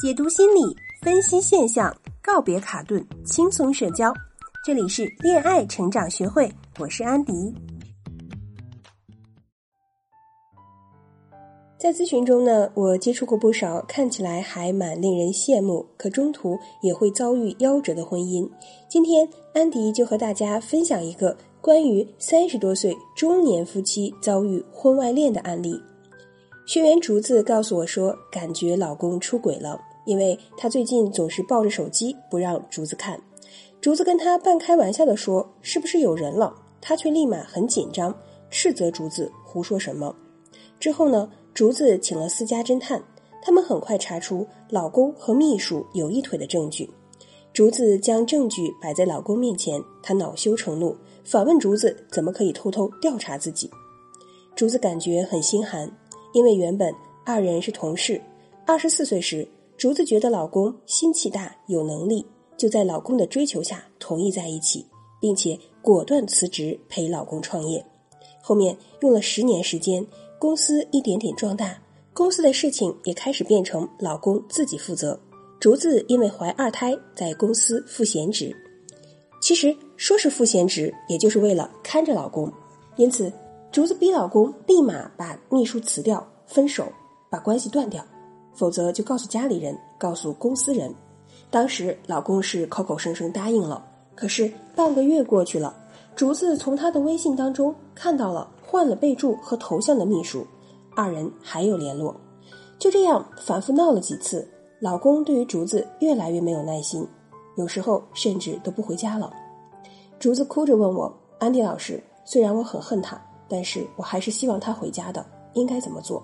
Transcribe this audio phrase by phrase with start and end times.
[0.00, 0.60] 解读心理，
[1.02, 1.92] 分析现象，
[2.22, 4.14] 告别卡顿，轻松社交。
[4.64, 6.48] 这里是恋爱成长学会，
[6.78, 7.52] 我是安迪。
[11.76, 18.48] 在咨询中呢，我接触过不少看起来还蛮令人羡慕，可中途也会遭遇夭折的婚姻。
[18.88, 25.76] 今天，安迪就和大家分享一个关于三十多岁中年夫妻遭遇婚外恋的案例。
[26.68, 29.76] 学员竹子告诉我说，感觉老公出轨了。
[30.08, 33.20] 因为他最近总是抱着手机不让竹子看，
[33.78, 38.14] 竹子跟他半开玩笑的说：“是不是有人了？”他却立马很紧张，
[38.50, 40.16] 斥责竹子胡说什么。
[40.80, 43.02] 之后呢，竹子请了私家侦探，
[43.42, 46.88] 他们很快查出老公和秘书有一腿的证据。
[47.52, 53.70] 竹子将证据摆在老公面前，他恼羞成怒，反问竹子怎么可以偷偷调查自己。
[54.56, 55.86] 竹子感觉很心寒，
[56.32, 56.94] 因为原本
[57.26, 58.18] 二人是同事，
[58.64, 59.46] 二十四岁时。
[59.78, 64.84] 竹子觉得老公心气大、有能力，就在老公的追求下同意在一起，
[65.20, 67.86] 并且果断辞职陪老公创业。
[68.42, 70.04] 后面用了十年时间，
[70.36, 71.80] 公司一点点壮大，
[72.12, 75.16] 公司的事情也开始变成老公自己负责。
[75.60, 78.52] 竹子因为怀二胎，在公司负闲职。
[79.40, 82.52] 其实说是负闲职，也就是为了看着老公。
[82.96, 83.32] 因此，
[83.70, 86.84] 竹子逼老公立马把秘书辞掉，分手，
[87.30, 88.04] 把关系断掉。
[88.58, 90.92] 否则就告诉家里人，告诉公司人。
[91.48, 93.82] 当时老公是口口声声答应了，
[94.16, 95.72] 可是半个月过去了，
[96.16, 100.44] 竹子从他的微信当中看到了换了备注和头像的秘书，
[100.96, 102.14] 二人还有联络。
[102.80, 104.46] 就这样反复闹了几次，
[104.80, 107.06] 老公对于竹子越来越没有耐心，
[107.56, 109.32] 有时候甚至都不回家了。
[110.18, 116.20] 竹子哭着问我：“安迪老师，虽然我很恨他，但是我还是希望他回家的，应该怎么做？”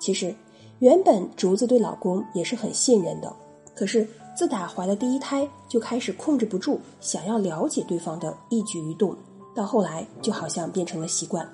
[0.00, 0.34] 其实。
[0.80, 3.34] 原本竹子对老公也是很信任的，
[3.74, 9.16] 可是自打怀了第一胎，就开始控制不住，想要了解对方的一举一动，
[9.54, 11.48] 到后来就好像变成了习惯。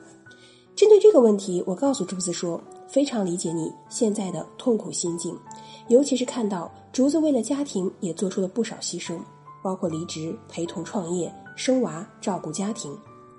[0.74, 5.38] 针对这个问题，我告诉竹子说，非常理解你现在的痛苦心境，
[5.86, 9.16] 尤其是看到竹子为了家庭也做出了不少牺牲，
[9.62, 12.92] 包括离职、陪同创业、生娃、照顾家庭。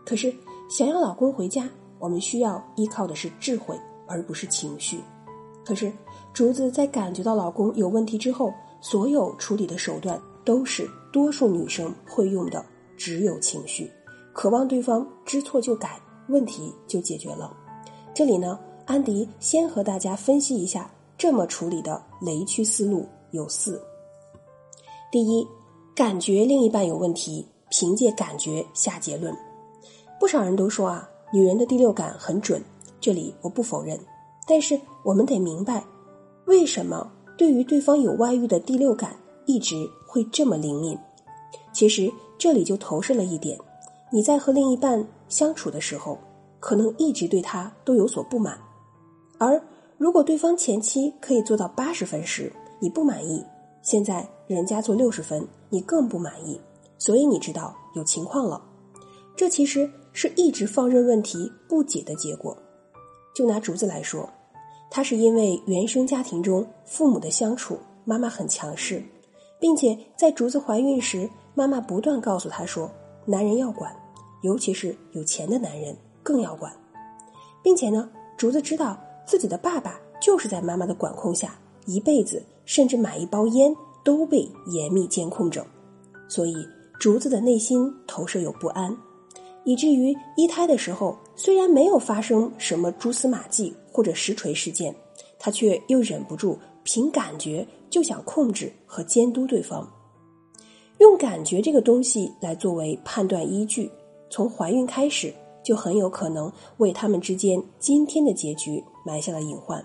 [0.06, 0.34] 可是
[0.70, 1.68] 想要老公回家，
[2.00, 3.78] 我们需要依靠的是智慧，
[4.08, 5.02] 而不是情绪。
[5.66, 5.92] 可是，
[6.34, 12.66] 竹子在感觉到老公有问题之后，所有处理的手段都是多数女生会用的，
[12.98, 13.90] 只有情绪，
[14.34, 17.56] 渴望对方知错就改，问题就解决了。
[18.14, 23.82] 这里呢，安迪先和大家分析一下这么处理的雷区思路有四：
[25.12, 25.48] 第一，
[25.96, 29.34] 感觉另一半有问题，凭借感觉下结论。
[30.20, 32.62] 不少人都说啊，女人的第六感很准，
[33.00, 33.98] 这里我不否认。
[34.46, 35.84] 但是我们得明白，
[36.46, 39.16] 为什么对于对方有外遇的第六感
[39.46, 40.98] 一直会这么灵敏？
[41.72, 43.60] 其实这里就投射了一点：
[44.12, 46.18] 你在和另一半相处的时候，
[46.60, 48.58] 可能一直对他都有所不满，
[49.38, 49.62] 而
[49.98, 53.44] 如果对方前期可以做到八十分时，你不满意；
[53.82, 56.60] 现在人家做六十分，你更不满意，
[56.98, 58.62] 所以你知道有情况了。
[59.36, 62.56] 这其实是一直放任问题不解的结果。
[63.34, 64.30] 就拿竹子来说，
[64.96, 69.04] 她是因为原生家庭中父母的相处，妈妈很强势，
[69.60, 72.88] 并且在竹子怀孕时，妈妈不断告诉她说
[73.26, 73.92] ：“男人要管，
[74.44, 76.72] 尤其是有钱的男人更要管。”
[77.64, 78.96] 并且呢，竹子知道
[79.26, 85.66] 自己的爸爸就是在妈妈的管控下一辈子，甚至买一包烟都被严密监控着，
[86.30, 86.56] 所以
[87.00, 88.96] 竹子的内心投射有不安。
[89.64, 94.96] 以至于一胎的时候，虽然没有发生什么蛛丝马迹或者实锤事件，
[95.40, 99.88] 他却又忍不住凭感觉就想控制和监督对方，
[101.00, 103.92] 用感觉这个东西来作为判断依据，
[104.30, 105.34] 从怀孕开始
[105.64, 109.84] 就很有可能为他们之间今天的结局埋下了隐患，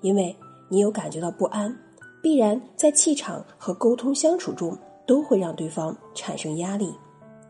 [0.00, 0.34] 因为
[0.68, 1.76] 你有感觉到不安，
[2.22, 6.92] 必然在气场和沟通相处中都会让对方产生压力，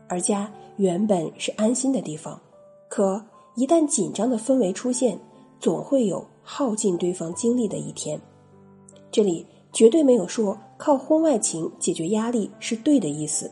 [0.07, 0.51] 而家。
[0.77, 2.39] 原本是安心的地方，
[2.91, 3.23] 可
[3.55, 5.17] 一旦紧张的氛围出现，
[5.61, 8.19] 总会有耗尽对方精力的一天。
[9.09, 13.49] 这里绝对没有说靠婚外情解决压力是对的意思，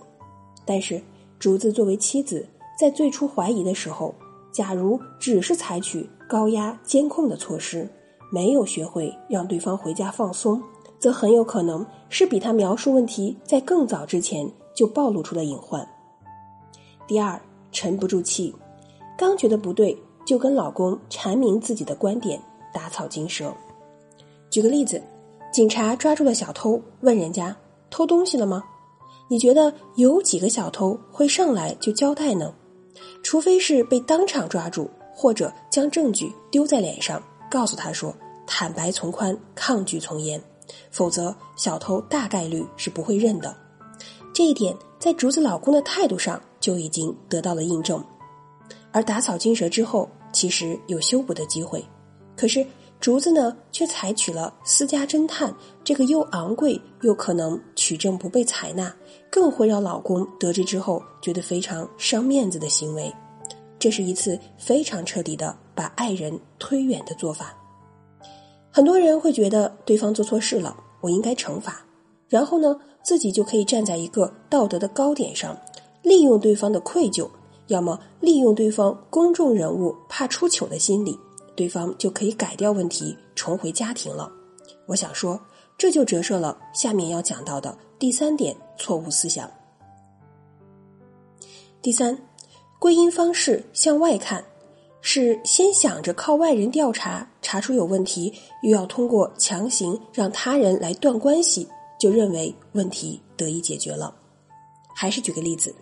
[0.66, 1.02] 但是
[1.40, 2.46] 竹子作为妻子，
[2.78, 4.14] 在最初怀疑的时候，
[4.52, 7.90] 假如只是采取高压监控的措施，
[8.30, 10.62] 没有学会让对方回家放松，
[11.00, 14.46] 则很有可能是比他描述问题在更早之前
[14.76, 15.88] 就暴露出的隐患。
[17.08, 17.42] 第二，
[17.72, 18.54] 沉不住气，
[19.20, 22.42] 刚觉得不对，就跟老公阐明自己的观点，
[22.74, 23.54] 打草惊蛇。
[24.50, 25.04] 举个例子，
[25.52, 27.54] 警察抓住了小偷，问人家
[27.90, 28.64] 偷东西了吗？
[29.28, 32.54] 你觉得有几个小偷会上来就交代呢？
[33.22, 37.22] 除非是被当场抓住，或者将证据丢在脸上，
[37.52, 38.16] 告诉他说
[38.48, 40.42] “坦白从宽，抗拒从严”，
[40.92, 43.54] 否则小偷大概率是不会认的。
[44.34, 48.02] 这一点在竹子老公的态度上就已经得到了印证。
[48.92, 51.84] 而打草惊蛇之后，其实有修补的机会，
[52.36, 52.66] 可是。
[53.02, 55.56] 竹子呢，却采取了私家侦探
[55.86, 58.94] 这个又昂贵又可能取证不被采纳，
[59.32, 63.10] 更会让老公得知之后觉得非常伤面子的行为。
[63.80, 67.56] 这是一次非常彻底的把爱人推远的做法。
[68.70, 71.82] 很多人会觉得对方做错事了，我应该惩罚，
[72.28, 75.58] 然后呢，自己就可以站在一个道德的高点上，
[76.02, 77.30] 利用对方的愧疚，
[77.70, 81.18] 要么利用对方公众人物怕出糗的心理。
[81.56, 84.32] 对方就可以改掉问题，重回家庭了。
[84.86, 85.38] 我想说，
[85.78, 89.50] 这就折射了下面要讲到的第三点错误思想。
[91.82, 92.18] 第三，
[92.80, 94.44] 归因方式向外看，
[95.02, 98.34] 是先想着靠外人调查查出有问题，
[98.64, 101.68] 又要通过强行让他人来断关系，
[102.00, 104.16] 就认为问题得以解决了。
[104.96, 105.76] 还是举个例子。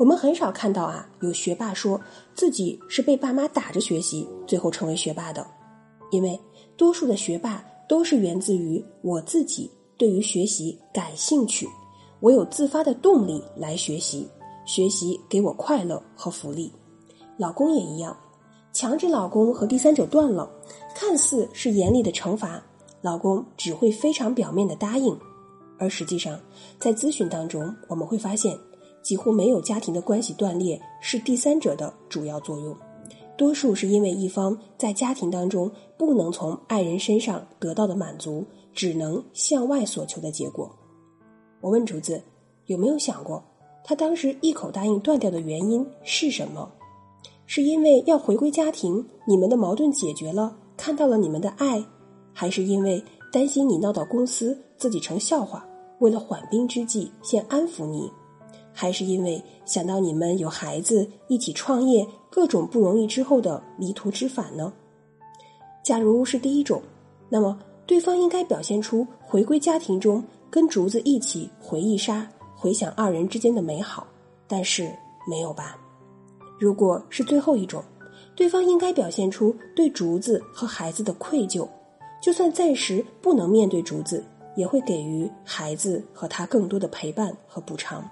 [0.00, 2.00] 我们很少看到啊，有学霸说
[2.34, 5.46] 自己是被爸妈打着学习，最后成为学霸的。
[6.10, 6.40] 因为
[6.74, 11.68] 多数的学霸都是源自于我自己对于学习感兴趣，
[12.20, 14.26] 我有自发的动力来学习，
[14.64, 16.72] 学习给我快乐和福利。
[17.36, 18.16] 老公也一样，
[18.72, 20.50] 强制老公和第三者断了，
[20.94, 22.58] 看似是严厉的惩罚，
[23.02, 25.14] 老公只会非常表面的答应，
[25.78, 26.40] 而实际上
[26.78, 28.58] 在咨询当中我们会发现。
[29.02, 32.76] 几乎没有家庭的关系断裂是第三者的主要作用，
[33.36, 38.44] 多数是因为一方在家庭当中不能从爱人身上得到的满足，
[38.74, 40.70] 只能向外索求的结果。
[41.60, 42.22] 我问竹子
[42.66, 43.42] 有没有想过，
[43.82, 46.70] 他当时一口答应断掉的原因是什么？
[47.46, 51.84] 是因为要回归家庭，你们的矛盾解决了，看到了你们的爱，
[52.32, 55.66] 还是因为担心你闹到公司自己成笑话，
[55.98, 58.10] 为了缓兵之计先安抚你？
[58.72, 64.72] 还是因为想到你们有孩子一起创业，各种不容易之后的迷途知返呢？
[65.82, 66.80] 假如是第一种，
[67.28, 74.06] 那么对方应该表现出回归家庭中跟竹子一起回忆杀，回想二人之间的美好。
[74.46, 74.90] 但是
[75.28, 75.78] 没有吧？
[76.58, 77.82] 如果是最后一种，
[78.34, 81.68] 对方应该表现出对竹子和孩子的愧疚，
[82.20, 84.24] 就算暂时不能面对竹子，
[84.56, 88.04] 也会给予孩子和他更多的陪伴和补偿。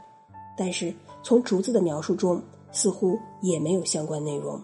[0.59, 4.61] 但是从竹子的描述中，似乎也没有相关内容，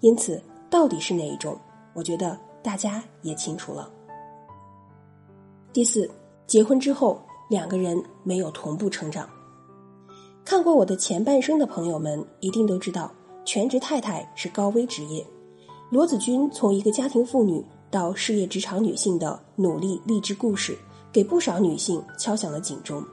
[0.00, 1.58] 因此到底是哪一种？
[1.92, 3.90] 我觉得大家也清楚了。
[5.72, 6.08] 第四，
[6.46, 7.20] 结婚之后
[7.50, 9.28] 两个人没有同步成长。
[10.44, 13.12] 看过我的前半生的朋友们一定都知道，
[13.44, 15.26] 全职太太是高危职业。
[15.90, 20.78] 罗子君从一个家庭妇女到事业职场女性的努力励志故事，
[21.12, 23.04] 给不少女性敲响了警钟。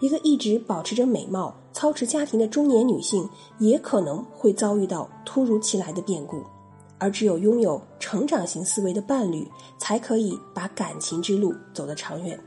[0.00, 6.42] 一个一直保持着美貌、操持家庭的中年女性，也可能会遭遇到突如其来的变故，
[6.98, 9.46] 而只有拥有成长型思维的伴侣，
[9.78, 12.38] 才可以把感情之路走得长远。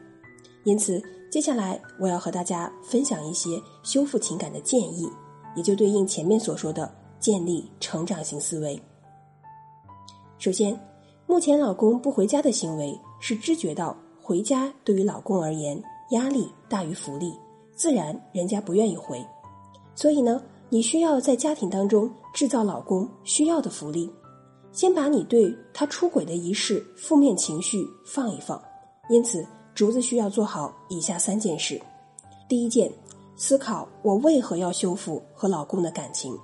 [0.64, 5.08] 因此，接下来我要和大家分享一些修复情感的建议，
[5.56, 8.82] 也就对应前面所说的建立成长型思维。
[10.40, 10.80] 首先，
[11.28, 17.34] 目前老公不回家的行为，是知觉到回家对于老公而言压力大于福利。
[17.76, 19.26] 自然，人家不愿意回，
[19.96, 24.10] 所以呢，你需要在家庭当中制造老公需要的福利，
[24.72, 28.62] 先把你对他出轨的一事负面情绪放一放。
[29.10, 31.82] 因此，竹子需要做好以下三件事：
[32.48, 32.92] 第一件，
[33.36, 36.38] 思考我为何要修复和老公的感情，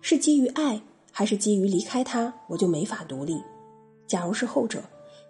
[0.00, 3.40] 是基于爱，还是基于离开他我就没法独立？
[4.06, 4.82] 假如是后者，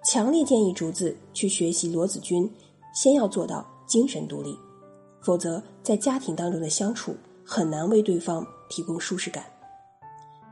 [0.05, 2.51] 强烈建议竹子去学习罗子君，
[2.95, 4.59] 先要做到精神独立。
[5.25, 9.45] 否则，在家庭当中的相处很难为对方提供舒适感。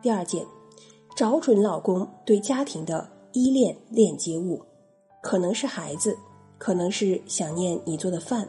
[0.01, 0.45] 第二件，
[1.15, 4.63] 找准老公对家庭的依恋链接物，
[5.23, 6.17] 可能是孩子，
[6.57, 8.49] 可能是想念你做的饭，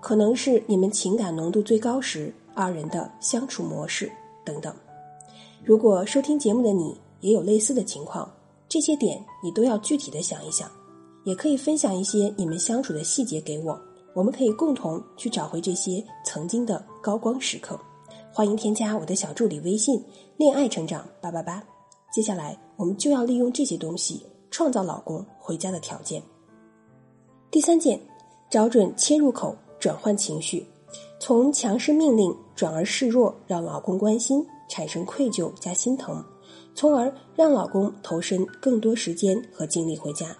[0.00, 4.10] 可能是你们情感浓度最高时二人的相处模式
[4.44, 4.74] 等等。
[5.64, 8.28] 如果收听节目的你也有类似的情况，
[8.68, 10.68] 这些点你都要具体的想一想，
[11.24, 13.80] 也可以分享一些你们相处的细节给我。
[14.14, 17.78] 我们可以共同去找回这些曾经的高光时刻。
[18.32, 20.02] 欢迎添加我的小助理微信
[20.36, 21.62] “恋爱成长八八八”。
[22.12, 26.22] 接下来，我们就要利用这些东西创造老公回家的条件。
[27.50, 28.00] 第三件，
[28.48, 30.66] 找准切入口，转换情绪，
[31.18, 36.24] 从强势命令转而示弱，让老公关心，产生愧疚加心疼，
[36.74, 40.36] 从而让老公投身更多时间和精力回家。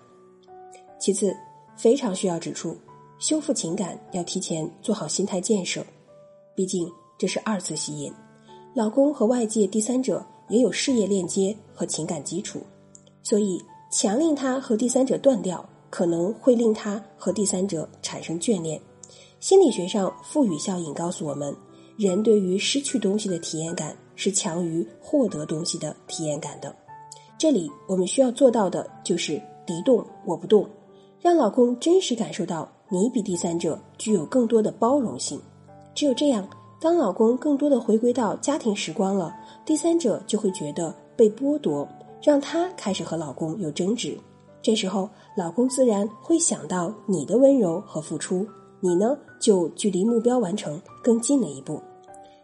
[1.01, 1.37] 其次，
[1.77, 2.77] 非常需要指出，
[3.21, 5.87] 修复情感要提前做好心态建设，
[6.57, 8.13] 毕竟这是二次吸引，
[8.75, 12.61] 老公和外界第三者也有事业链接和情感基础，
[13.23, 13.63] 所以
[13.93, 15.65] 强令他和第三者断掉。
[15.91, 18.81] 可能会令他和第三者产生眷恋。
[19.41, 21.53] 心理学上，赋予效应告诉我们，
[21.99, 26.73] 人对于失去东西的体验感是强于获得东西的体验感的。
[27.37, 30.65] 这里我们需要做到的就是敌动我不动，
[31.21, 35.41] 让老公真实感受到你比第三者具有更多的包容性。
[35.95, 36.47] 只有这样，
[36.81, 41.87] 当老公更多的回归到家庭时光了，第三者就会觉得被剥夺，
[42.23, 44.19] 让他开始和老公有争执。
[44.63, 48.47] 这时候，老公自然会想到你的温柔和付出，
[48.81, 51.81] 你呢就距离目标完成更近了一步。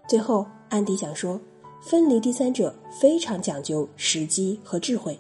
[0.09, 1.39] 最后，安迪想说，
[1.83, 5.19] 分离第三者非常讲究时机和智慧，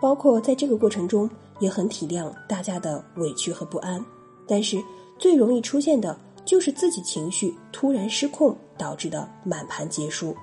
[0.00, 4.04] 包括在这个过程中也很体谅大家的委屈和不安。
[4.48, 4.82] 但是
[5.18, 10.34] 最容易出现的就是自己情绪突然失控导致的满盘皆输。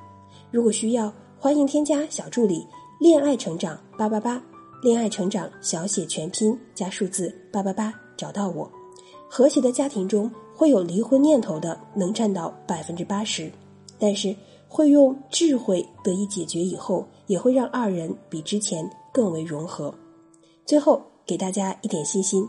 [0.51, 2.65] 如果需要，欢迎添加小助理
[3.01, 4.41] “恋爱成长八八八”。
[4.83, 8.71] 恋爱成长小写全拼加数字八八八，找到我。
[9.27, 13.51] 和谐的家庭中会有离婚念头的，能占到百分之八十，
[13.97, 14.35] 但是
[14.67, 19.93] 会用智慧得以解决以后，也会让二人比之前更为融合。
[20.65, 22.47] 最后给大家一点信心，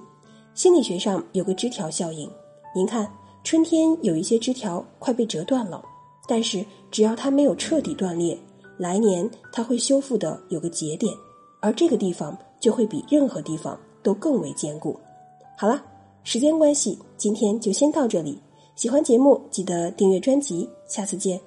[0.56, 2.28] 心理学上有个枝条效应。
[2.74, 3.06] 您看，
[3.44, 5.84] 春天有一些枝条快被折断了，
[6.26, 8.36] 但是只要它没有彻底断裂，
[8.78, 11.14] 来年它会修复的有个节点。
[11.60, 14.98] 而这个地方就会比任何地方都更为坚固。
[15.58, 15.84] 好了，
[16.24, 18.40] 时间关系，今天就先到这里。
[18.76, 21.38] 喜欢节目记得订阅专辑，下次见。